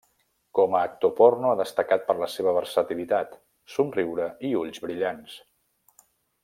[0.59, 3.37] Com a actor porno ha destacat per la seva versatilitat,
[3.77, 5.41] somriure i ulls brillants.